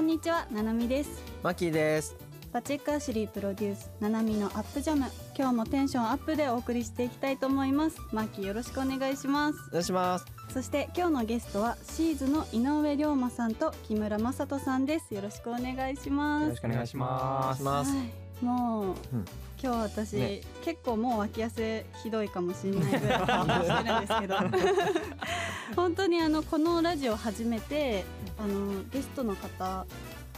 [0.00, 1.22] こんにちは、ななみです。
[1.42, 2.16] マッキーです。
[2.54, 5.04] バチックアシュリープロデュース、ななみのアップジャム。
[5.36, 7.98] 今日もテンションアップでお送りしていきたいと思います。
[8.10, 9.58] マッキーよろしくお願いします。
[9.68, 10.24] お願いします。
[10.54, 15.12] そして今日のゲストはシーズの井上龍馬さんと木村雅人さんです。
[15.12, 16.42] よろしくお願いします。
[16.44, 17.62] よろしくお願いします。
[17.62, 17.94] ます。
[17.94, 19.24] はい、もう、うん
[19.62, 24.34] 今日私、ね結構もう脇汗ひどいかもしれないぐらい 緊張してるんですけど
[25.76, 28.04] 本当にあのこのラジオ初めて
[28.38, 29.86] あのゲストの方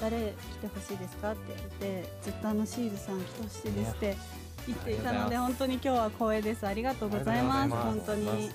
[0.00, 4.16] 誰来てほしいですかって言われてずっとあのシーズさん来てほしいですって
[4.66, 6.66] 言っていたので本当に今日は光栄です。
[6.66, 7.70] ありがとうございます。
[7.70, 8.50] 本当に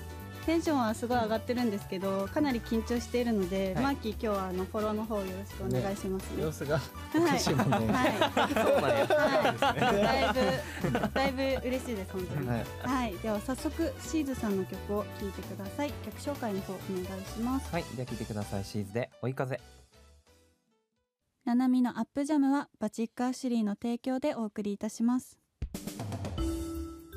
[0.48, 6.80] テンションはすごい上がってるんですけどかなり緊張しているので、はいマーキー今日はあのフォローの方よろしくお願いしますね様子が
[7.14, 7.76] おはいかしいもんね。
[7.76, 8.16] はい
[10.02, 12.48] だいぶだいぶ嬉しいです本当に。
[12.48, 12.64] はい。
[12.80, 15.92] はい、では早速シーズさんの曲を聴いてください。
[15.92, 17.70] 曲紹介の方お願いします。
[17.70, 18.64] はい、では聞いてください。
[18.64, 19.60] シーズで追い風。
[21.44, 25.38] ななみのアップジャムはバチックアシュリーの提供でお送りいたします。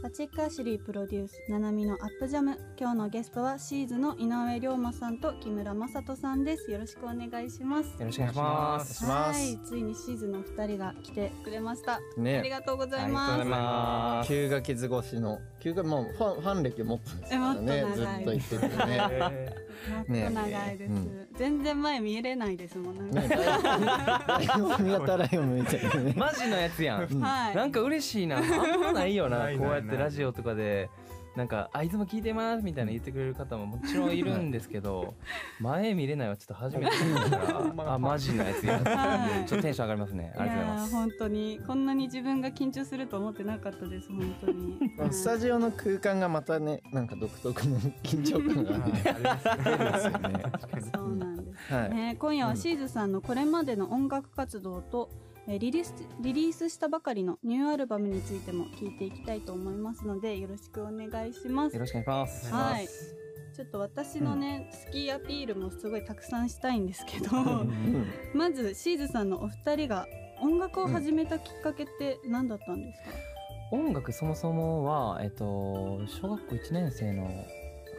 [0.02, 9.05] バチックアシュリープロデュースななみのアップジャム今日のゲストはシーズの井上龍馬さんと木村雅人さんですよろしくお願いしますよろしくお願いします。
[9.05, 12.49] はいついにシーズの二人が来てくれました、ありね。
[12.49, 14.27] がとうございありがますとうございます。
[14.30, 19.55] 旧ガキズ越しの旧ガもうファンファン歴もっとですからねえもっと長いずっと言っててね。
[19.89, 26.13] もっと長いです、ね全然前見えれないですもんねライオンやったらライオンみたいなね。
[26.17, 27.03] マジのやつやん。
[27.03, 28.37] うんはいなんか嬉しいな。
[28.37, 29.39] あんまないよな。
[29.45, 30.89] ないこうやってラジオとかで。
[31.35, 35.13] なんかあいつも聞いてますみたいな言ってくれる方ももちろんいるんですけど
[35.59, 36.95] 前見れないはちょっと初めて
[37.29, 40.33] だから あマジのやつやはいちょっとテンション上がりますね。
[40.37, 40.93] ありがとうございます。
[40.93, 49.03] 本当にこんなに自分が緊張すると思ってなかったです本当に、はいスタジオの空間がまたねなんか独特の緊張感がね。
[50.93, 51.89] そうなんです、はい。
[51.89, 55.09] ね、今夜はシーズさんのこれまでの音楽活動と、
[55.47, 61.73] えーリリースリリースしたばかりのニューアルバムについても聞いていきたいと思いますのでよろしくお願いします。
[61.73, 62.53] よろしくお願いします。
[62.53, 62.87] はい。
[63.53, 68.07] ちょっと私のね、好きアピールもすごいたくさんしたいんですけど、うん。
[68.33, 70.07] まずシーズさんのお二人が
[70.41, 73.09] 音楽を始めたきっかけって何だったんですか、
[73.71, 77.29] 音楽そもそもは、えっと、小学校1年生の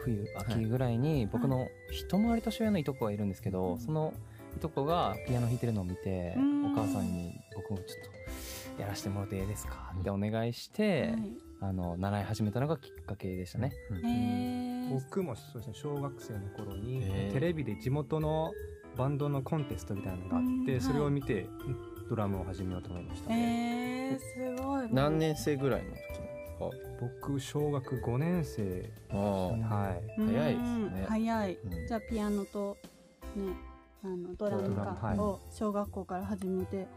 [0.03, 4.13] 冬秋ぐらいに僕の一回り年上のいとこがいるんですけど、その
[4.55, 6.65] いとこがピアノ弾いてるのを見て、うん。
[6.71, 7.87] お母さんに僕もちょっ
[8.75, 9.93] とやらせてもらっていいですか？
[9.99, 11.17] ってお願いして、はい。
[11.61, 13.71] あの習い始めたのがきっかけでしたね。
[14.91, 18.51] 僕もそうですね小学生の頃にテレビで地元の
[18.97, 20.65] バンドのコンテストみたいなのがあっうん。
[20.65, 21.47] てそれを見て
[22.09, 24.87] ドラムを始めようと思いました、えー、すごい。
[24.91, 26.07] 何年生ぐらいの時なんで
[26.47, 26.69] すか？
[26.99, 28.89] 僕小学5年生。
[29.09, 30.21] はい。
[30.21, 30.27] うん。
[30.27, 31.05] 早いですね。
[31.07, 31.87] 早い、うん。
[31.87, 32.77] じゃあピアノと
[33.35, 33.53] ね
[34.05, 36.87] あのドラムかを小学校から始めて、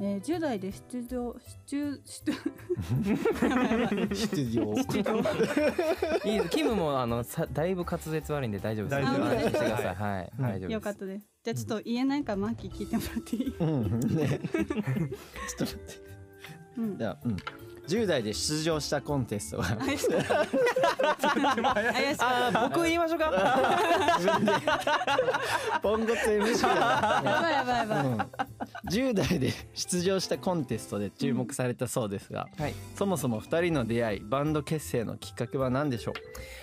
[0.00, 1.36] えー、10代で出場
[1.66, 2.32] 出出
[4.14, 4.62] 出場。
[6.24, 9.02] いいですキムもあのさだいぶ滑舌悪いんで大丈夫です。
[9.02, 9.86] 大丈夫安心してください。
[9.86, 10.72] ははい、大丈夫です。
[10.72, 14.16] よかったですじゃあちょっと言えないからマッキー聞いてもらっていい、うん。
[14.16, 14.40] ね。
[14.48, 14.58] ちょっ
[15.58, 16.14] と待って。
[16.78, 17.36] うんじゃあ、うん。
[17.88, 19.76] 10代で出場したコンテストが。
[19.76, 20.08] 怪しい。
[20.08, 20.24] 怪しい
[22.20, 23.32] あー僕言いましょうか。
[25.82, 28.18] ポンコツ MC だやばいやばいやばい、うん、
[28.90, 32.74] 10代で出場したコンテストで注目されたそうですが、はい。
[32.94, 36.14] そもそも2人の出会いバンド結成のきっかけは何でしょう？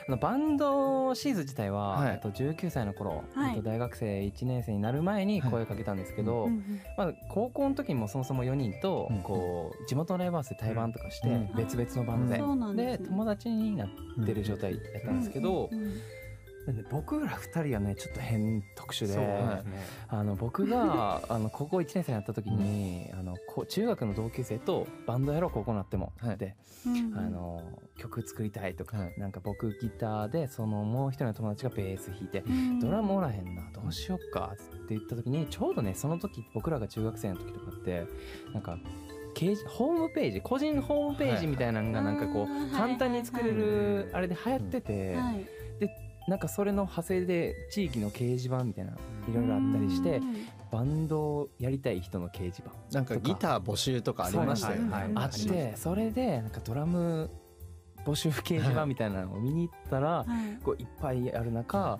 [0.08, 2.14] あのバンドシーズ自体は、はい。
[2.14, 3.56] えっと19歳の頃、はい。
[3.58, 9.22] えっと大学生1年生になる前に声をかけたんですけど、うんうんまあ高校の時もそもそも4人とうん。
[9.22, 11.56] こう地元のライブハウスで対バンとかしてうん。
[11.56, 13.08] 別々のバンドで、そうなんですね。
[13.08, 13.90] 友達になっ
[14.26, 15.94] てる状態だったんですけど、うんうん
[16.66, 19.16] なんで僕ら2人はねちょっと変特殊で。
[19.16, 19.64] ね。
[20.08, 26.38] あの僕が あの高校1年生になった時に、あのこ中学の同級生とバンドやろう高校になっても、はい。
[26.38, 27.62] で、うんあの
[27.98, 29.20] 曲作りたいとか、はい。
[29.20, 32.80] なんか僕ギターでそのもう一人の友達がベース弾いて、うん。
[32.80, 34.58] ドラムおらへんなどうしよっかっ
[34.88, 38.06] て言った時にちょうどねその時僕らが中学生の時とかって
[38.54, 38.78] なんか
[39.68, 45.46] ホームページ個人ホームページみたいなのがなんかこう、簡単に作れるあれで流行ってて、はい。
[46.28, 48.96] なんかそれの派生で地域の掲示板みたいない
[49.34, 50.48] ろいろあったりしてうん。
[50.72, 52.72] バンドをやりたい人の掲示板。
[52.94, 57.30] なんかギター募集とかありましたよね、あってそれでなんかドラム
[58.06, 60.64] 募集掲示板みたいなのを見に行ったらはい。
[60.64, 62.00] こういっぱいある中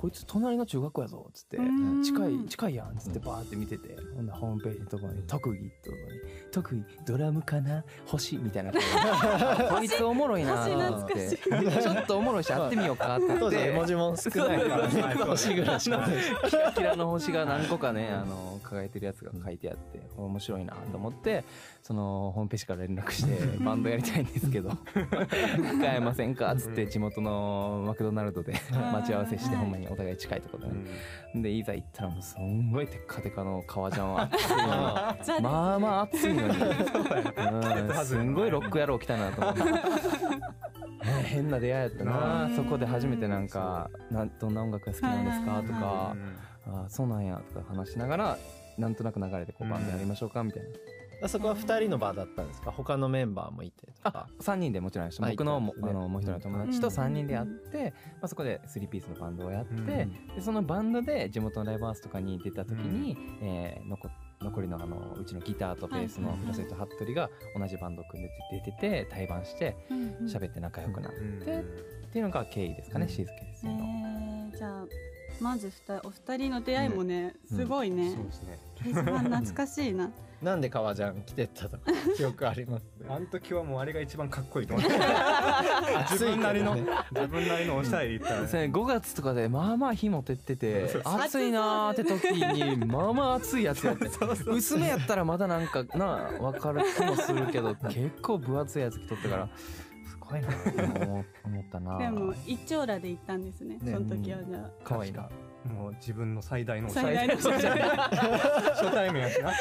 [0.00, 6.20] こいつ隣の中学校やぞ」っつってうん「近い近いやん」っつってバーって見ててほんならホームページのところに「特技」ってところに
[6.52, 7.84] 「特技ドラムかな？
[8.06, 8.70] 星」みたいな
[9.68, 11.28] こいつおもろいなと思って。
[11.28, 13.26] ちょっとおもろいし会ってみようかって。
[13.38, 15.02] 当時絵文て字も少ないからね。
[15.24, 16.10] 星ぐらいしかない
[16.48, 21.44] キラキラの星が何個かねあの輝いてるやつが書いてあって面白いなと思って
[21.82, 26.52] そのホームページから連絡して バンドやりたいんですけど 使えませんか？
[26.52, 28.52] っつって地元のマクドナルドで
[28.92, 31.42] 待ち合わせしてはいほんまにお互い近いところでうねん。
[31.42, 34.22] でいざ行ったらもうすんごいテッカテカの革ジャンは
[35.20, 36.56] 熱いの まあまあ熱いのに。
[36.56, 38.04] うん。
[38.04, 39.62] すんごいロック野郎来たなと思って。
[39.72, 39.80] ね
[41.24, 42.44] 変な出会いやったな。
[42.44, 42.56] うん。
[42.56, 46.16] そこで初めてなんかなんどんな音楽が好きなんですかとか
[46.66, 48.38] ああそうなんやとか話しながら
[48.76, 50.68] なんとなく流れでこううんバンドやりましょうかみたいな、
[51.26, 52.70] そこは二人の場だったんですか？
[52.70, 59.86] 他のメンバーもいてとあか3人でもちろんやりましたあ僕のもあのもう一人の友達と3人でやって、まあ、そこで3ピースのバンドをやって、うん。
[59.86, 60.08] で
[60.40, 64.08] そのバンドで地元のライブハウスとかに出た時に、えー残
[64.40, 67.28] 残りのあのうちのギターとベースの広瀬と服部が
[67.58, 69.76] 同じバンドを組んでて出てて対バンして
[70.28, 71.60] 喋って仲良くなって、うん
[72.08, 73.84] っていうのが経緯ですかね、うんシーズケースえの。
[74.52, 74.84] ーじゃあ
[75.40, 77.58] まずふたお二人の出会いもね、うん。
[77.58, 78.58] すごいね、そうですね。
[78.94, 80.10] 懐かしいな
[80.42, 81.82] なんで革ジャン着てったとか
[82.16, 82.84] 記憶あります？
[83.08, 84.94] あの時はもうあれが一番かっこいいと思って
[86.06, 88.46] 暑い自分なりの自分なりのおしゃれ言ったら。
[88.48, 94.06] それ5月とかでまあまあ火も照ってて暑いなーって時にまあまあ暑いやつやって。
[94.46, 99.48] 薄めやったらまだなんかな分かる気もするけど結構分厚いやつ着とったから
[100.08, 105.28] すごいなって思思ったなでも一丁羅で行ったんですねねその時はじゃあ、可愛いな
[105.68, 109.52] もう自分の最大の最大の初対面やしな。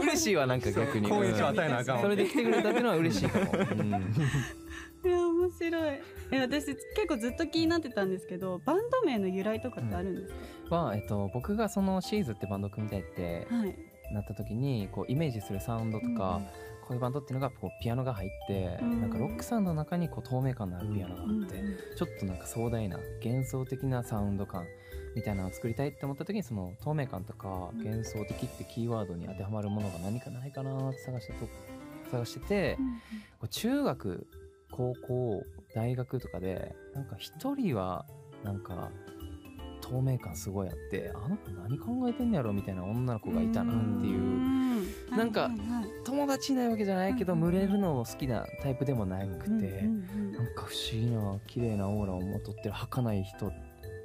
[0.00, 1.08] 嬉しいわなんか逆に。
[1.08, 3.88] そう好印象与えなあかんわそれで来てくれたっていうのは嬉しいかも、うん。
[3.90, 6.00] いや面白い。
[6.32, 10.34] え私結構ずっと気になってたんですけどバンド名の由来とかってあるんです
[10.70, 13.76] は、えっと、僕がそのシーズってバンド組みたいってか、はい。
[14.12, 19.00] なった時にこうイメージするサウンドとか、こういうバンドっていうのがこうピアノが入って、うん。
[19.00, 21.62] なんかロックサウンドの中にこう透明感のあるピアノがあって、
[21.96, 24.64] ちょっとなんか壮大な幻想的なサウンド感
[25.14, 27.84] みたいなのを作りたいって思った時にその透明感とかうん。
[27.84, 31.48] 幻想的ってキーワードに当てはまるものが何かないかなって探してと
[32.10, 32.86] 探してて、うん
[33.38, 34.26] こう中学
[34.70, 35.42] 高校
[35.74, 38.06] 大学とかでなんか一人は
[38.42, 38.90] なんか
[39.80, 44.65] 透明感すごいあってあの子何考えてんねやろみたいな女の子がいたなっていう。
[45.14, 45.68] んなんかはいはい。
[45.68, 50.32] はい友達いないわけじゃないけどうん群れるの好きなタイプでもなくて、うんうんうん。
[50.32, 53.50] なんか不思議な綺麗なオーラをまとってる儚い人を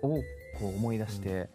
[0.03, 0.21] こ
[0.63, 1.49] う思い出して、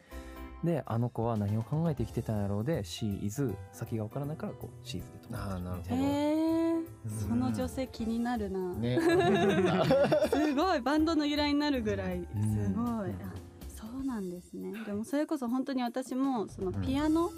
[0.63, 5.95] であの子は何を考えて生きてたんやろうで「She is」先が分からないからこう「She is」で止まあーなるほど。
[5.97, 6.85] へえうん。
[7.29, 8.99] その女性気になるな、ね。
[10.31, 12.19] すごいバンドの由来になるぐらい。
[12.19, 12.67] うん。
[12.67, 13.35] すごい、あ
[13.69, 14.73] そうなんですね。
[14.85, 17.31] でもそれこそ本当に私もそのピアノ、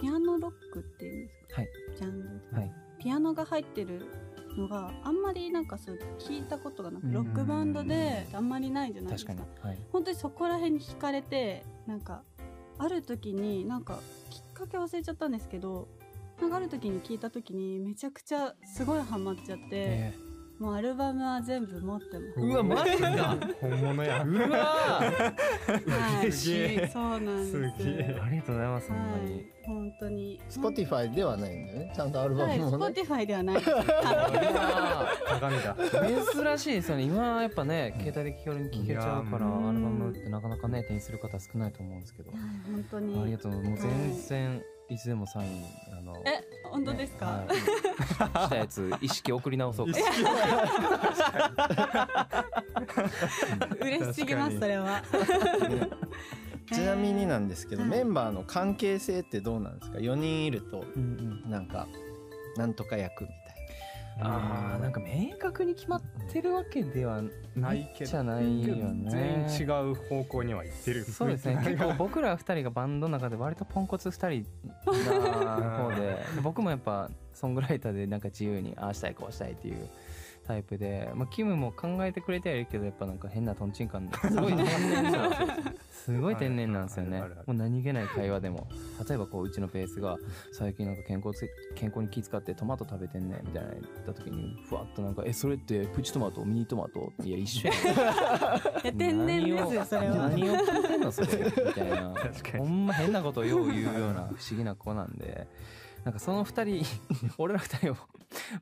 [0.00, 1.68] ピアノロックっていうんですか、はい。
[1.96, 2.72] ジャンルではい。
[2.98, 4.06] ピアノが入ってる
[4.56, 7.12] のがあんまりなんかそう聞いたことがなくうん。
[7.12, 9.34] ロックバンドであんまりないじゃないですか。
[9.62, 12.22] はい、本当にそこら辺に惹かれてなんか
[12.78, 14.00] ある時になんか
[14.30, 15.88] きっかけ忘れちゃったんですけど
[16.40, 20.14] なんかある時に聞いた時にめちゃくちゃすごいハマっちゃって、え
[20.64, 22.40] もうアルバムは全部持ってます。
[22.40, 23.36] うわマジか。
[23.60, 24.22] 本物や。
[24.22, 26.88] ーうわはい、嬉しい。
[26.88, 27.50] そうなんです。
[27.50, 28.18] すげえ。
[28.22, 30.40] ありがとうございます、ほんまはいに。、本当に。
[30.48, 31.92] Spotify ではないんだよね。
[31.94, 33.56] ちゃんとアルバはい、ムもね、Spotify ではない。
[33.56, 33.70] です。
[33.70, 33.84] うわ
[35.28, 36.32] 鏡だー。
[36.32, 37.02] 珍しいですよね。
[37.02, 42.30] 今やっぱね携帯で気軽に聴けちゃうからアルバムってなかなかね手にする方少ないと思うんですけど。
[42.30, 42.40] はい、
[42.72, 43.20] 本当に。
[43.20, 45.64] ありがとうもう全然いつでもサイン
[45.98, 47.26] あのえ、本当ですか？
[47.26, 47.56] はい。
[47.56, 49.98] したやつ意識送り直そうか。
[53.80, 55.02] 嬉しすぎます、それは。
[56.72, 57.90] ちなみになんですけど、はい。
[57.90, 61.50] メンバーの関係性ってどうなんですか？4人いるとうんうん。
[61.50, 61.86] なんか
[62.56, 63.43] なんとか役みたい
[64.20, 66.02] あーなんか明確に決まっ
[66.32, 67.22] てるわけでは
[67.56, 69.10] ないけどじゃないよね。
[69.10, 71.60] 全然違う方向には行ってるそうですね。
[71.64, 74.46] 結構僕ら二人がバンドの中で割とポンコツ二人
[74.86, 79.88] な方で僕もやっぱソングライターでなんか自由にああしたいこうしたいっていう
[80.46, 84.16] タイプで、まあ、キムも考えてくれてはいるけどやっぱなんか変なトンチンカンで。
[84.16, 85.30] すごい天然な
[85.92, 88.68] すごい天然なんですよねもう何気ない会話でも。
[89.08, 90.16] 例えばこううちのベースが
[90.52, 97.76] 最近なんか健康つ健康に気遣ってトマト食べてんねみたいな言った時にふわっとなんか「えそれってプチトマトミニトマト?」いや一緒やん。
[98.84, 100.28] いや天然ですよ、それは。
[100.28, 101.26] 何を聞いてんのそれ。
[101.66, 102.14] みたいな。
[102.58, 105.46] ほんま変なことをよう言うような不思議な子なんで。
[106.04, 106.84] なんかその二人
[107.38, 107.96] 俺ら二人を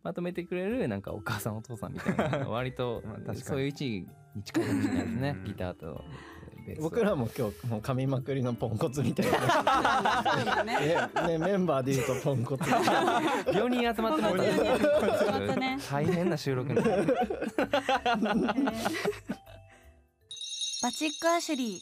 [0.03, 3.41] まとめてくれるなんかお母さんお父さんみたいな 割とまあ確かに。
[3.41, 5.45] そういう位置に近いかもしれないですねうん。
[5.45, 6.05] ギターと
[6.67, 6.81] ベース。
[6.83, 10.63] 僕らも今日もう噛みまくりのポンコツみたいな。
[10.65, 10.77] ね
[11.25, 11.39] ね。
[11.39, 12.65] ねメンバーで言うとポンコツ。
[12.71, 15.79] 4人集まってまったね。
[15.91, 16.91] 大変な収録になる。
[16.93, 18.73] えー
[20.83, 21.81] バチックアシュリ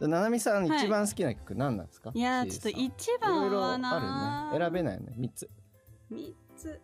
[0.00, 0.06] ー。
[0.06, 2.10] ななみさんはい一番好きな曲何なんですか？
[2.14, 2.20] い。
[2.20, 4.58] やーちょっと一番はなね。
[4.58, 5.14] 選べないよね。
[5.16, 5.50] 三つ。
[6.10, 6.80] 三つ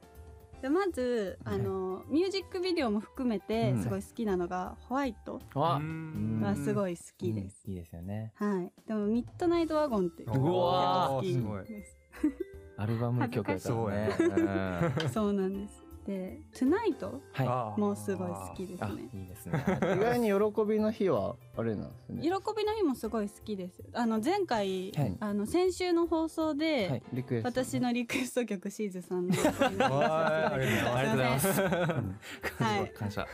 [0.62, 3.82] でまずあのミュージックビデオも含めてうん。
[3.82, 6.40] すごい好きなのが「ホワイトわうん。
[6.40, 8.32] がすごい好きです、いいですよね。
[8.36, 8.72] はい。
[8.86, 11.40] でも「ミッドナイトワゴン」っていうわが好きーす。
[11.42, 11.64] ごい。
[11.64, 11.96] で す
[12.76, 14.06] アルバム曲やから
[14.88, 14.94] ね。
[15.02, 19.10] うんそうなんですで「トゥナイトはもすごい好きですね。
[19.12, 19.62] いいですね。
[19.94, 22.22] 意外に喜びの日はあれなんですね。
[22.22, 23.84] 喜びの日もすごい好きです。
[23.92, 25.16] あの前回、はい。
[25.20, 27.02] あの先週の放送で、はい。
[27.12, 29.34] リクエスト私のリクエスト曲シーズさんの。
[29.36, 31.60] ありがとうございます。
[32.64, 32.92] はい。
[32.94, 33.26] 感謝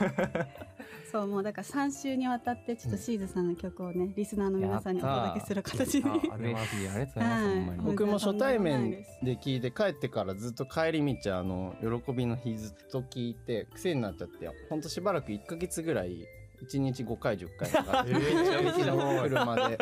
[1.14, 6.34] そうもうだから3週にわたってちょっとシーズさんの曲をねリスナーの皆さんにお届けする形にやったー。
[6.34, 7.54] ありがとうございます嬉しいありがとうございますはい。
[7.54, 8.90] ほんまに僕も初対面
[9.22, 16.26] で聞いて帰ってからずっと帰り道あの喜びの日ずっと聞いて癖になっちゃってほんとしばらく1ヶ月ぐらい
[16.64, 19.78] 1日5回10回と か車で。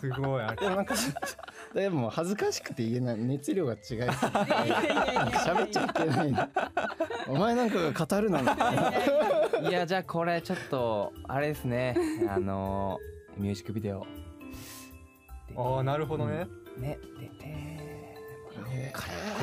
[0.00, 0.94] すごいあでもなんか
[1.74, 3.18] でも恥ずかしくて言えない。
[3.18, 4.08] 熱量が違いすぎて。
[4.10, 6.50] 喋っちゃいけない。
[7.28, 8.50] お前なんかが語るなんて。
[8.50, 8.54] い
[9.70, 11.96] やじゃあこれちょっとあれですね。
[12.28, 12.98] あの
[13.36, 14.06] ミュージックビデオ。
[15.56, 16.46] ああなるほどね。
[16.78, 17.72] ね出て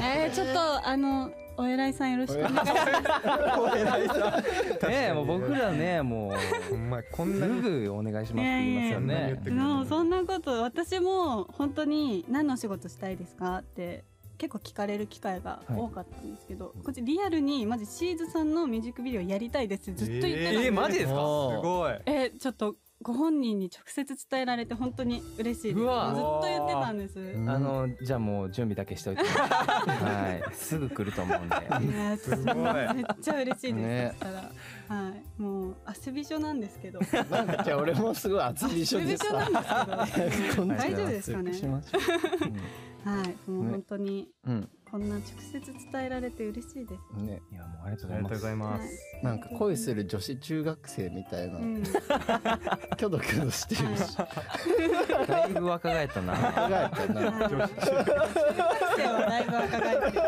[0.01, 3.59] えー、ちょっとあのお偉いさんよろしくお願いします。
[3.59, 4.41] お偉いさ
[4.87, 4.89] ん。
[4.89, 14.05] ねもう僕らねもうほんまこんすなにぐお願いしますって言いますよいやいやいやねもうそんなこと私も本当に何のお仕事したいですかって
[14.39, 21.11] 結構聞かれる機会が多かったんですけど、こっちリアルにマジシーズさんのミュージックビデオやりたいですってずっと言ってたんですえーマジですか？
[21.11, 21.17] す
[21.61, 21.93] ごい。
[22.07, 25.75] えーちょっとご本人に直接伝えられて本当に嬉しいです。
[25.75, 27.49] ずっと言ってたんです、ん。
[27.49, 29.23] あのじゃあもう準備だけしといて。
[29.23, 30.53] はい。
[30.53, 31.93] すぐ来ると思うんで。
[31.93, 32.17] ね。
[32.17, 32.55] すごい。
[32.55, 34.13] めっちゃ嬉しいです、ね。
[34.89, 35.41] はい。
[35.41, 35.75] もう
[36.05, 36.99] 遊び所なんですけど。
[37.29, 40.55] なんかじゃあ俺もすごい熱い一緒で遊び所なんさですけど。
[40.59, 41.51] こんな大丈夫ですかね。
[43.05, 43.49] はい。
[43.49, 44.29] もう本当に。
[44.45, 45.59] ううんこんな直接
[45.91, 47.23] 伝えられて嬉しいです。
[47.23, 47.41] ね。
[47.51, 48.83] いやもうありがとうございまます。
[49.15, 49.23] はい。
[49.23, 51.83] なんか恋する女子中学生みたいな、うん。
[51.85, 54.17] キョドキョドしてるし、す
[55.27, 56.33] だいぶ若返ったな。
[56.33, 57.31] 考えたな。
[57.31, 57.91] はい中学生
[59.05, 60.21] はだいぶ若返ってる。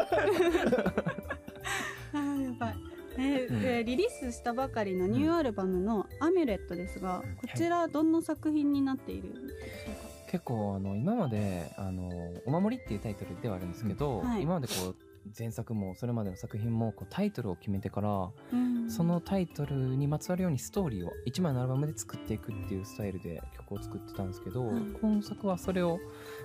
[2.13, 2.75] あーやばい。
[3.17, 10.10] えーでリリースしたばかりのニューアルバムの「アミュレット」ですがこちらどんな作品になっているんでしょうか？
[10.31, 12.09] 結構あの今まであの
[12.47, 14.43] 「お守り」っていうタイトルではあるんですけど、うんはい。
[14.43, 14.95] 今までこう
[15.37, 18.89] 前作もそれまでの作品もこうタイトルを決めてからうん。
[18.89, 24.81] そのタイトルにまつわるようにストーリーを1枚のアルバムで作っていくっていうスタイルで曲を作ってたんですけど、はい。
[25.01, 25.99] 今作はそれを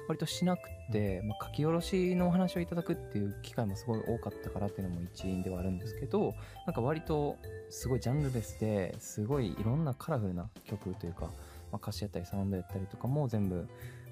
[0.08, 0.62] 割としなく
[0.92, 6.34] て、まあ、書き下ろしのお話をいただくっていう機会もすごい多かったからっていうのも一因ではあるんですけど
[6.66, 7.36] なんか割と
[7.70, 11.30] すごいジャンルレスですごいいろんなカラフルな曲というか、
[11.72, 13.66] まあ、歌詞やったりサウンドやったりとかも全部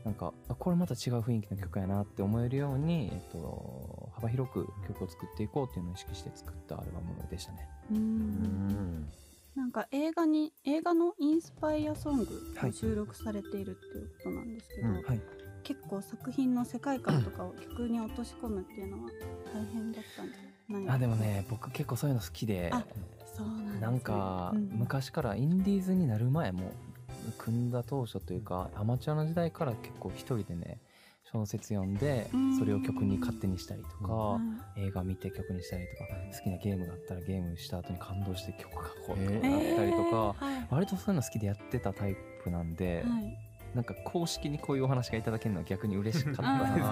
[0.05, 7.69] なんかあこれまた違う雰囲気の曲やなって思えるように、えっと、幅広く曲を作っていこうっていうのを意識して作ったアルバムでしたね。
[7.91, 8.01] ううん。
[8.01, 9.09] ん
[9.55, 12.71] なんか映画に映画のインスパイアソングはい。
[12.71, 15.21] を収録されているっていうことなんですけど、うんはい。
[15.63, 19.11] 結構作品の世界観とかを曲に落とし込むっていうのは
[19.55, 20.95] 大変だったんじゃないですか？
[20.95, 22.69] あでもね僕結構そういうの好きで。
[22.73, 22.85] あ
[23.35, 23.81] そうなんですね。
[23.81, 24.69] なんかうん。
[24.73, 26.73] 昔からインディーズになる前も
[27.39, 30.79] 組んだ当初というかアマチュアの時代から結構一人でね
[31.33, 32.59] 小説読んでうん。
[32.59, 34.41] それを曲に勝手にしたりとかは
[34.77, 36.05] 映画見て曲にしたりとか
[36.37, 39.31] 好きなゲームがあったらゲームした後に感動して曲がこうなっ
[39.77, 40.67] たりとかはい。
[40.71, 43.39] 割とそういうの好きでやってたタイプなんではい
[43.75, 46.85] なんか公式にこういうお話がいただけるのは逆に嬉しかった あですね。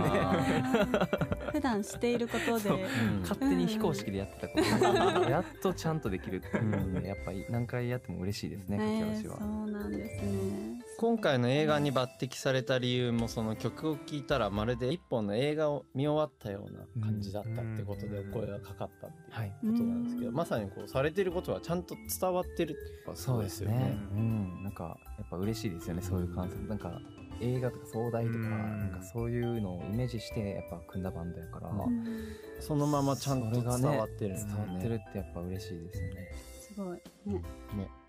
[0.98, 1.52] ー。
[1.52, 2.60] 普段していることで。
[2.68, 2.78] そう。
[3.22, 9.34] 勝手に非公式でやってたことがやっとちゃんとできるっていうのでやっぱり何回やっても嬉しいですね書き下ろしは。
[9.34, 9.64] ねそ。
[9.64, 10.71] うなんですね
[11.02, 20.34] 今回の映画に抜擢された理由もその曲を聴いたらまるで一本の映画を見終わったような感じだったってことでお声がかかったっていうはいことなんですけど、うん。
[20.36, 23.98] まさにこうされてることはちゃんと伝わってるっていうかそうですねね。
[24.12, 26.56] うん、なんかやっぱ嬉しいですよね、そういう感想。
[26.68, 26.92] なんか
[27.40, 32.06] 映画とか壮大とか、うんなんかそういうのをイメージしてやっぱ組んだバンドやから、まあうん。
[32.60, 34.72] そのままちゃんと伝わってるんです伝よね。
[34.74, 36.30] わってるってやっぱ嬉しいですよね。
[36.60, 37.00] すごい。
[37.26, 37.34] ね。
[37.76, 38.01] ね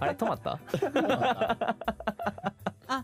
[0.00, 0.58] あれ止まった？
[2.90, 3.02] あ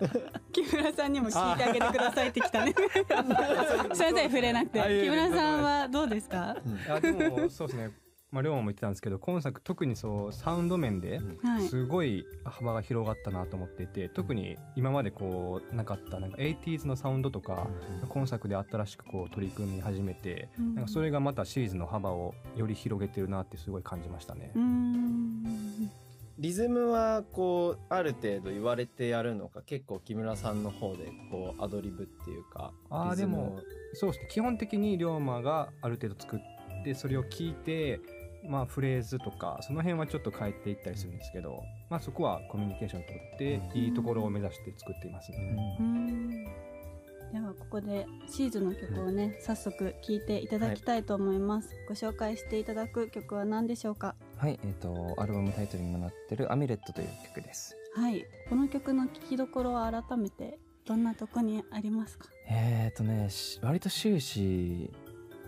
[0.52, 2.74] 木村さんにも聞いてあげてくださいってきたね。
[2.74, 4.80] すいません触れなくて。
[5.04, 6.56] 木村さんはどうですか？
[6.64, 7.90] うんあでもそうですね
[8.34, 11.68] まあ、龍馬も言ってたんですけど今作特にそうサウンド面ではい。
[11.68, 17.68] すごい幅が広がったなと思っていて特に今までこうなかったなんか 80s のサウンドとか
[18.08, 20.74] 今作で新しくこう取り組み始めてうん。
[20.74, 24.50] なんかそれがまたシリーズの幅をより広げてるなってすごい感じましたね。
[24.56, 24.62] うー。
[24.62, 25.90] ん。
[26.36, 33.60] リズムはこうある程度言われてやるのか結構木村さんの方でこうアドリブっていうかあでも
[33.92, 34.28] そうですね。
[34.32, 36.40] 基本的に龍馬がある程度作っ
[36.84, 38.00] てそれを聞いて
[38.46, 43.38] まあフレーズとかその辺はちょっと変えていったりするんですけど、まあ、そこはコミュニケーションを取っ
[43.72, 45.76] ていいところを目指して作っていますね。
[45.80, 46.44] うーん。
[47.32, 54.14] ではここでシーズの曲をね早速聴いていただきたいと思います、ご紹介していただく曲は何でしょうか？
[54.36, 57.76] はい、えっ、とアルバムタイトルにもなってるアミレットという曲です。
[57.96, 58.24] はい。
[58.48, 62.28] この曲の聴きどころは改めてどんなとこにありますか？
[62.48, 64.92] えっ、とね、し割と終始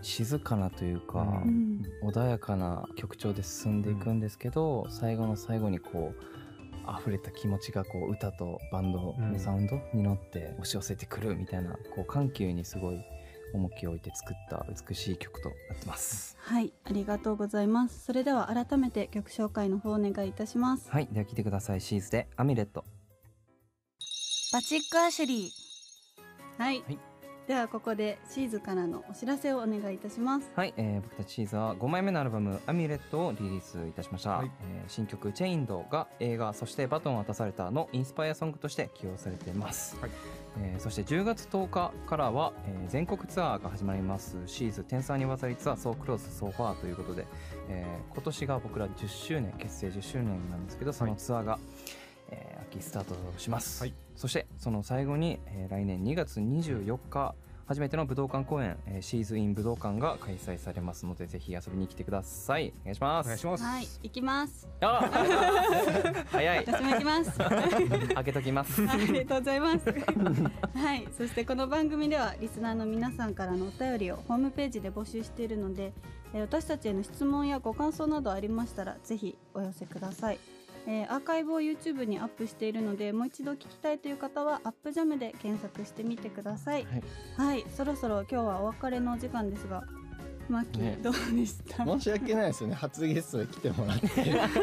[0.01, 13.03] 静かなというか、うん穏やかな曲調で進んでいくんですけど、最後の最後にこう溢れた気持ちがこう歌とバンドうんのサウンドに乗って押し寄せてくるみたいなこう緩急にすごい
[13.53, 16.37] 重きを置いて作った美しい曲となってます。
[16.39, 21.81] はいありがとうございますそれでは改めて曲紹介の方お願いいたしますはい、では聴いてください。
[21.81, 22.85] SHE'S で Amulet。
[24.53, 27.06] バチックアシュリーはい、はい
[27.47, 30.51] ではここで SHE'S からのお知らせをお願いいたします。
[30.53, 34.51] はい、えー僕たち SHE'S は5枚目のアルバム「Amulet」をリリースいたしました、はい。
[34.63, 40.11] えー新曲「Chained」が映画「そしてバトンを渡された」のインスパイアソングとして起用されています、はい。
[40.59, 44.35] えーそして10月10日からは、えー全国ツアーが始まります。
[44.45, 47.25] SHE'S 10th Anniversary Tour「So Close So Far ということで、
[47.69, 51.59] えー今年が僕ら10周年結成10周年なんですけどそのツアーが、
[52.31, 53.93] えー秋スタートします、はい。
[54.15, 57.33] そしてその最後に、えー来年2月24日
[57.65, 62.73] 初めての武道館公演、えーシーズイン武道館が開催されますのでぜひ遊びに来てください。
[62.81, 63.25] お願いします。
[63.25, 63.63] お願いします。
[63.63, 63.87] はい。
[64.03, 64.67] 行きます。
[64.81, 65.09] あ
[66.31, 66.65] 早い。
[66.65, 67.37] 私も行きます。
[68.15, 68.81] 開けときます。
[68.85, 69.85] は いありがとうございます。
[70.77, 75.93] はい、そしてこの番組ではリスナーの皆さんからのお便りをホームページで募集しているので、
[76.33, 80.39] えー私たちへの質問やご感想などありましたらぜひお寄せください。
[80.87, 86.85] えーアーカイブを YouTube にアップしているのでもう一度聞きたいという方はアップジャムで検索してみてください。
[86.85, 87.03] はい
[87.35, 89.83] はい、そろそろ今日はお別れのお時間ですが、
[90.49, 91.85] マッキー、ねどうでした？
[91.85, 94.07] 申し訳ないですよね初ゲストで来てもらって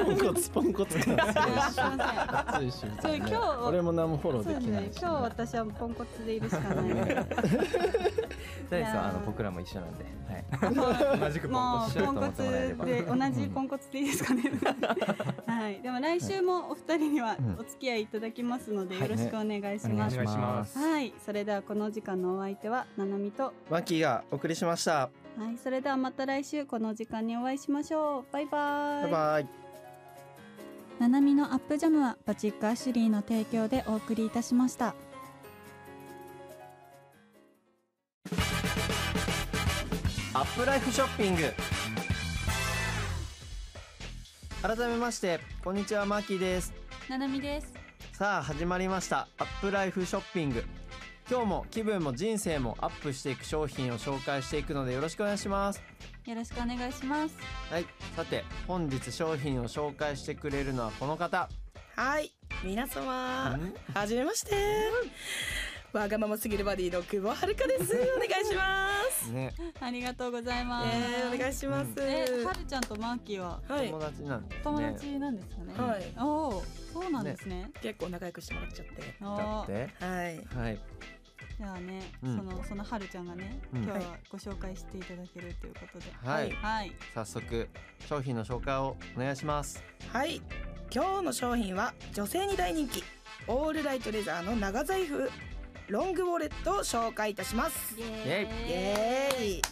[0.04, 3.34] ポンコツポンコツ感すいません熱いし今日
[3.66, 4.86] 俺も何もフォロそうですーできないし、。
[4.86, 7.14] ね今日私はポンコツでいるしかないので。
[7.14, 10.04] 大丈夫ですよあの僕らも一緒なんで、
[10.64, 14.42] はい、同じくポンもコツうポンコツで同じポンコツでいいですかね。
[15.46, 15.80] はい。
[15.82, 20.18] でも来週もお二人にはうんお付き合いいただきますのではいよろしくお願いします。
[20.18, 20.22] お
[20.82, 21.12] 願いはい。
[21.24, 25.10] それではこの時間のお相手はななみと、マキがお送りしました。
[25.36, 25.58] はい。
[25.58, 28.32] それではまた来週この時間にお会いしましょう。
[28.32, 29.02] バイバイ。
[29.02, 29.48] バイバイ。
[31.00, 34.94] ななみのアップジャムはバチックアシュリーの提供でお送りいたしました。
[40.36, 41.42] アップライフショッピング
[44.62, 46.72] 改めましてこんにちはマキです
[47.08, 47.72] ななみです。
[48.12, 50.64] さあ始まりましたアップライフショッピング
[51.30, 55.82] 今日も気分も人生もアップしていく商品を紹介していくのでよろしくお願いします
[56.26, 57.36] よろしくお願いします。
[57.70, 61.48] はいさて本日商品を紹介してくれるのはこの方
[61.96, 62.32] はい、
[62.64, 64.52] 皆様ん、はじめまして。
[65.92, 67.94] わがまますぎるバディの久保遥です。
[68.16, 69.30] お願いします。
[69.30, 70.88] ねありがとうございます。
[70.92, 71.92] えー、お願いします。
[71.98, 73.60] えはるちゃんとマーキーは？
[73.68, 75.74] はい友、達なんですね友達なんですかね。
[75.74, 77.70] はいおお、そうなんですね。
[77.80, 79.14] 結構仲良くしてもらっちゃって。
[79.20, 80.78] おだっーてはい、はい
[81.56, 86.06] じゃあね、うんそのそのはるちゃんがね、うん今日はご紹介していただけるということで。
[86.22, 86.92] はいはい。
[87.14, 87.68] 早速
[88.08, 90.42] 商品の紹介をお願いしますはい、
[90.92, 93.04] 今日の商品は女性に大人気。
[93.46, 95.30] オールライトレザーの長財布。
[95.88, 97.94] ロングウォレットを紹介いたします。
[98.00, 99.62] イエイエーイ。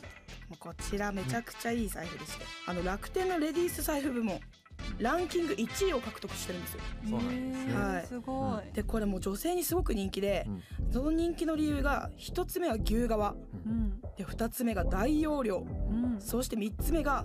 [0.49, 4.39] もうこちらめちゃくちゃいい財布でして、あの楽天のレディース財布部門。
[5.03, 6.81] ランキング1位を獲得してるんですよ。
[7.11, 8.73] そうなんですねはいすごい。
[8.73, 10.63] でこれもう女性にすごく人気で、うん
[10.93, 16.21] その人気の理由が一つ目は牛革うんで二つ目が大容量うん。
[16.21, 17.25] そして三つ目が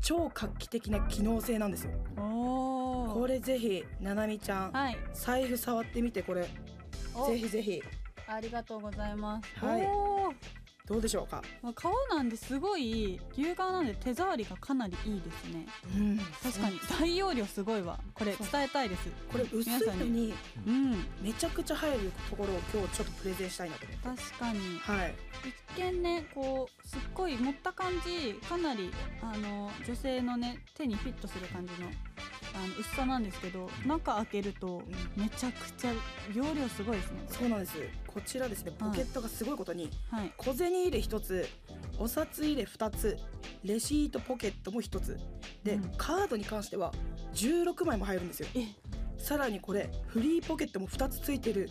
[0.00, 1.92] 超画期的な機能性なんですよ。
[2.16, 4.98] これぜひななみちゃんはい。
[5.14, 6.48] 財布触ってみてこれ
[7.14, 7.82] おぜひぜひ
[8.28, 9.64] ありがとうございます。
[9.64, 9.88] はい
[10.86, 11.42] どうでしょうか？
[11.62, 15.66] まあ革なんですごい牛革なんで手触りがかなりいいですね。
[15.96, 16.18] うん。
[16.42, 16.78] 確かに。
[17.00, 17.98] 大容量すごいわ。
[18.14, 19.08] これ伝えたいです。
[19.30, 20.34] これ薄いのに
[20.66, 20.92] うん。
[21.20, 24.22] めちゃくちゃ入るところを今日ちょっとプレゼンしたいなと思って。
[24.22, 24.58] 確かに。
[24.78, 25.14] はい。
[25.76, 28.90] 一見ねこうすっごい持った感じかなり
[29.22, 31.88] あの女性のね手にフィットする感じの
[32.56, 34.82] あの薄さなんですけど中開けると
[35.16, 35.22] うん。
[35.22, 35.92] めちゃくちゃ
[36.34, 37.20] 容量すごいですね。
[37.28, 37.72] こそうなんです
[38.06, 40.32] こちらですねポケットがすごいことにれはい。
[40.36, 41.48] 小銭入れ1つ
[41.98, 43.18] お札入れ2つ
[43.64, 45.18] レシートポケットも1つ。
[45.62, 45.92] で、うん。
[45.96, 46.92] カードに関しては
[47.34, 48.48] 16枚も入るんですよ。
[48.54, 48.66] え。
[49.18, 51.70] さらにこれフリーポケットも2つついてる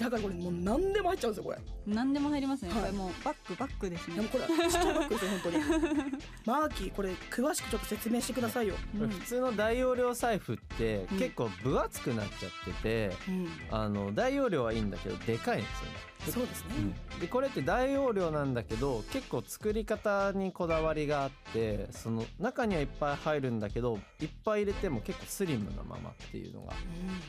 [0.00, 1.58] だからこれもう何でも入っちゃうんですよこれ。
[1.86, 2.80] 何でも入りますね、はい。
[2.80, 4.16] これもうバッグバッグですね。
[4.16, 5.64] でもこれちっちゃいバッグですよ本当に。
[6.46, 9.08] マーキーこれ詳しくちょっと説明してくださいよ、うん。
[9.10, 11.18] 普通の大容量財布ってうん。
[11.18, 16.09] 結構分厚くなっちゃってて、うん、あの大容量はいいんだけどでかいんですよね。
[16.28, 26.74] そうですね、でこれって大容量なんだけど結構作り方にこだわりがあってその中にはいっぱい入るんだけどいっぱい入れても結構スリムなままっていうのが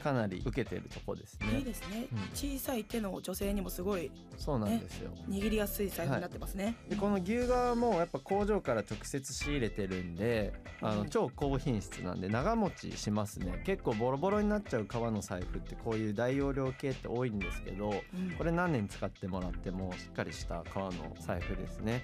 [0.04, 1.62] かなり受けてるとこですうんいいね。
[1.62, 2.20] ですね、うん。
[2.34, 5.12] 小さい手の女性にもすごいそうなんですよ。
[5.30, 10.98] 握りやすい財布になってますね、でこの牛革もやっぱ工場から直接仕入れてるんであうん。
[11.00, 13.62] の超高品質なんで長持ちしますね。
[13.66, 18.32] 結構ボロボロになっちゃう革の財布ってこういう大容量系って多いんですけどうん。
[18.38, 22.02] これ何年使ってもらってもしっかりした革の財布ですね。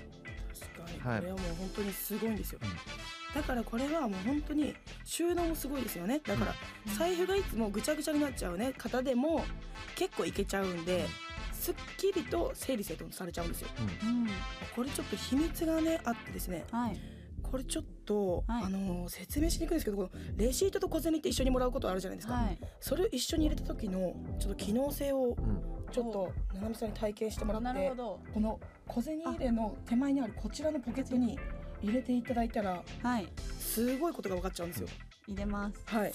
[0.59, 1.19] 確かに、はい。
[1.19, 3.41] これはもう本当にすごいんですよ、うん。
[3.41, 6.19] だからこれはもう本当に収納もすごいですよね。
[6.25, 6.53] だから
[6.97, 8.73] 財布がいつもぐちゃぐちゃになっちゃうね。
[8.73, 9.43] 方でも
[9.95, 11.07] 結構いけちゃうんで
[11.53, 13.69] すっきりと整理整頓されちゃうんですよ。
[14.03, 14.27] うん。
[14.75, 16.65] これちょっと秘密がねあってですね。
[16.71, 16.99] はい。
[17.43, 18.63] これちょっと、はい。
[18.65, 22.57] あのー説明しにくいんですけどこのレシートと小銭って一緒にもらうことあるじゃないですか、はい。
[22.79, 31.37] それを一緒に入れた時のちょっと機能性をうんちょっとななみさんに体験してもらってなるほどこの小銭入れの手前にあるこちらのポケットに
[31.81, 33.27] 入れていただいたらはい
[33.59, 34.87] すごいことが分かっちゃうんですよ。
[35.27, 36.11] 入れますはい。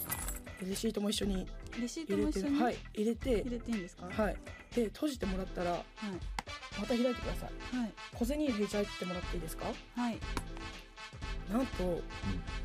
[0.61, 1.46] でレシートも一緒に
[1.80, 4.06] レシート入れても一緒にはい入れて入れていいんですか？
[4.06, 4.37] はいはい。
[4.74, 5.82] で閉じてもらったらはい
[6.78, 7.76] また開いてください。
[7.76, 9.66] はい小銭入れ開いてもらっていいですか？
[9.96, 10.18] はい
[11.50, 12.00] なんと、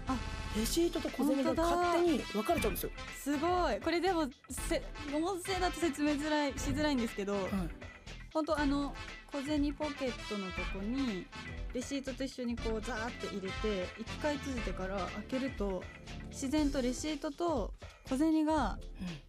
[0.07, 0.15] あ
[0.57, 2.91] レシートと小銭が勝手に分かれちゃうんですよ。
[3.17, 4.81] すごいこれでもせ
[5.13, 7.43] 音声だと説明づらいしづらいんですけどはい。
[8.33, 8.93] 本当あの
[9.31, 11.25] 小銭ポケットのとこに
[11.73, 15.83] レシートと一緒にこうザーって入れて一回閉じてから開けると
[16.29, 17.73] 自然とレシートと
[18.09, 18.79] 小銭が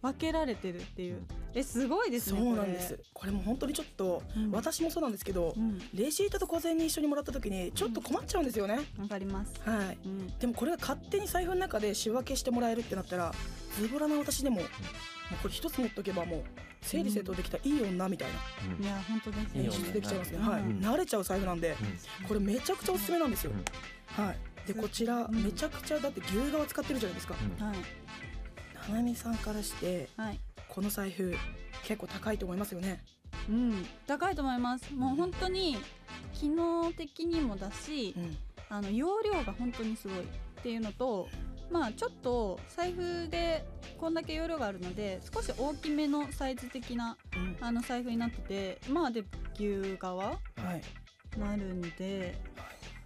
[0.01, 1.21] 分けられてるっていう。
[1.55, 2.99] えすごいですそねうなんです。
[3.11, 4.51] これも本当にちょっと、うん。
[4.51, 5.79] 私もそうなんですけどう、ん。
[5.95, 8.79] レシートと小銭一緒にもらった時にちょっと困っちゃうんですよね。
[8.99, 9.53] わかります。
[9.65, 9.97] はい。
[10.05, 10.27] うん。
[10.37, 13.33] でもこれが勝手に財布の中で仕分けしてもらえるってなったら
[13.79, 14.61] ズボラな私でも,、
[15.37, 16.43] これ一つ持っとけばもう
[16.81, 18.29] 整理整頓できたいい女みたい
[18.79, 18.85] な。
[18.85, 20.47] いや本当です演出できちゃいますね、うん。
[20.47, 20.79] はい、うん。
[20.79, 21.75] 慣れちゃう財布なんで
[22.27, 24.23] これめちゃくちゃおすすめなんですよ、うん。
[24.25, 24.37] はい。
[24.67, 25.43] でこちらうん。
[25.43, 27.77] めちゃくちゃだって牛革使ってるじゃないですか、はい
[28.89, 30.39] ななみさんからしてはい。
[30.67, 31.35] この財布
[31.83, 33.03] 結構高いと思いますよね。
[33.49, 33.85] うん。
[34.07, 34.93] 高いと思います。
[34.93, 35.77] もう本当に
[36.33, 38.37] 機能的にもだしうん。
[38.71, 40.23] あの容量が本当にすごいっ
[40.61, 41.27] ていうのと
[41.71, 43.65] まあちょっと財布で
[43.99, 47.57] こんだけ容量があるので少し大きめのサイズ的なうん。
[47.59, 49.23] あの財布になっててまあで
[49.55, 51.39] 牛革はい。
[51.39, 52.39] なるんで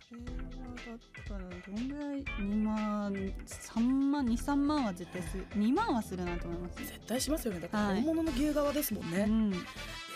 [0.09, 1.39] これはだったら
[1.75, 5.45] どんぐらい？2万3万23万は絶対する。
[5.55, 6.77] 2万はするなと思います。
[6.77, 7.59] 絶対しますよね。
[7.61, 7.95] だってはい。
[8.03, 9.51] 本物の牛革ですもんね、うん。
[9.51, 9.57] で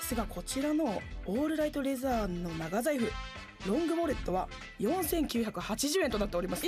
[0.02, 3.12] すがこちらのオールライトレザーの長財布
[3.68, 4.48] ロングウォレットは
[4.80, 6.66] 4980円となっております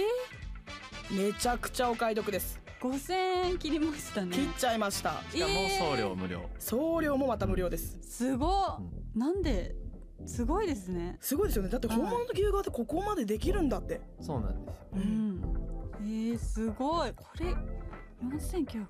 [1.11, 2.59] めちゃくちゃお買い得です。
[2.81, 3.13] 5000
[3.47, 4.35] 円切りましたね。
[4.35, 5.23] 切っちゃいました。
[5.31, 7.97] しかも送料無料、送料もまた無料です。
[8.01, 8.79] すごっ。
[9.15, 9.75] なんで
[10.27, 11.17] すごいですね。
[11.19, 11.69] すごいですよね。
[11.69, 14.75] だって本物の牛革ってここまでできるんだって、そうなんですよ。
[14.93, 15.41] うん。
[16.01, 17.11] えー、すごい。
[17.15, 17.55] これ
[18.23, 18.85] 4980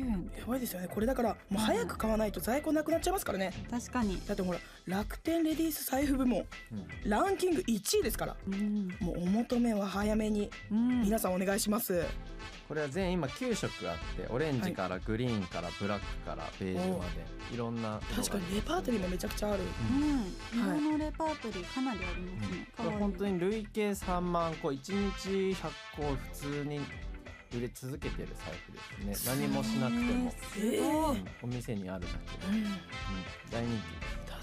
[0.00, 0.30] 円。
[0.38, 0.88] やばいですよね。
[0.88, 3.52] これだからもう早く買わないと在庫なくなっちゃいますからね。
[3.70, 4.20] 確かに。
[4.26, 6.40] だってほら楽天レディース財布部門
[6.72, 7.10] うん。
[7.10, 8.36] ランキング1位ですから。
[8.46, 8.88] うん。
[9.00, 11.02] もうお求めは早めにうん。
[11.02, 12.04] 皆さんお願いします、
[12.68, 17.56] これは全今9色あってオレンジからグリーンからブラックからベージュまでい。
[17.56, 19.62] ろんな確かにレパートリーもめちゃくちゃある。
[20.54, 20.68] うん。
[20.68, 20.78] はい。
[20.78, 25.56] 色のレパートリーかなりありますね、これ本当に累計3万個1日100
[25.96, 26.80] 個普通に
[27.54, 29.36] 売れ続けてる財布ですね。
[29.40, 31.16] 何もしなくても、えーすごい。
[31.18, 31.28] うん。
[31.42, 32.54] お店にあるだけで、うん。
[32.56, 32.64] うん。
[33.50, 33.68] 大人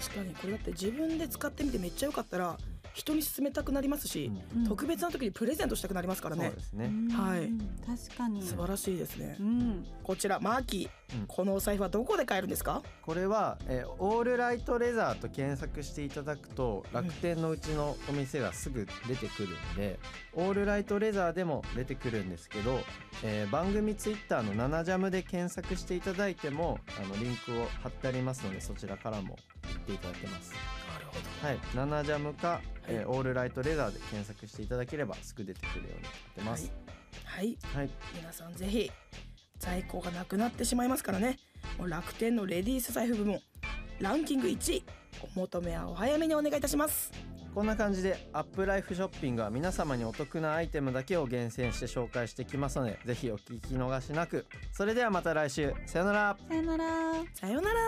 [0.00, 0.34] 確かに。
[0.34, 2.58] これだって自分で使ってみてめっちゃ良かったら
[2.96, 4.60] 人に勧めたくなりますし、うん。
[4.62, 6.46] うん特別な時にプレゼントしたくなりますからね。
[6.46, 6.86] そうですね。
[6.86, 7.08] うん。
[7.08, 7.50] はい
[7.86, 8.42] 確かに。
[8.42, 9.86] 素晴らしいですね、うん。
[10.02, 11.26] こちらマーキー、うん。
[11.26, 12.82] このお財布はどこで買えるんですか？
[13.02, 19.98] これは、えーオールライトレザーと検索していただくと楽天のうちのお店がすぐ出てくるんで、
[20.34, 22.80] オールライトレザーでも出てくるんですけど、
[23.22, 30.52] えー番組ツイッターの「ナナジャム」で検索していただいてもあのリンクを貼ってありますのでそちらからも行っていただけます。
[31.42, 36.72] はい、ナナジャムか、えーオールライトレザーで検索していただければすぐ出てくるようになってます。
[37.24, 37.56] はい。
[37.74, 38.90] はい、皆さんぜひ
[39.58, 41.38] 在庫がなくなってしまいますからね。
[41.78, 43.40] もう楽天のレディース財布部門
[44.00, 44.84] ランキング1位。
[45.34, 47.10] お求めはお早めにお願いいたします。
[47.54, 54.46] こんな感じでアップライフショッピングは皆様にお得なアイテムだけを厳選して紹介してきますのでぜひお聞き逃しなく。
[54.72, 55.72] それではまた来週。
[55.86, 56.36] さよなら。
[56.46, 56.84] さよなら。
[57.32, 57.80] さようなら